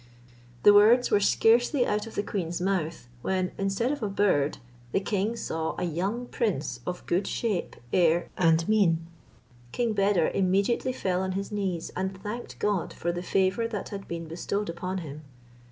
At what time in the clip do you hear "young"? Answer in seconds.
5.83-6.25